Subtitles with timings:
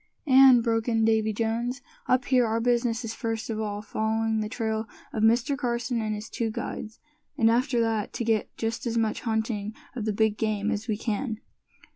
[0.25, 4.49] "And," broke in Davy Jones, "up here our business is first of all following the
[4.49, 5.55] trail of Mr.
[5.55, 6.99] Carson and his two guides;
[7.37, 10.97] and after that, to get just as much hunting of the big game as we
[10.97, 11.39] can."